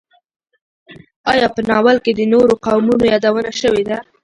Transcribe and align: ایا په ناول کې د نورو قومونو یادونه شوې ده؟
ایا 1.31 1.47
په 1.55 1.61
ناول 1.69 1.97
کې 2.03 2.11
د 2.15 2.21
نورو 2.33 2.53
قومونو 2.65 3.03
یادونه 3.13 3.51
شوې 3.61 3.83
ده؟ 3.89 3.97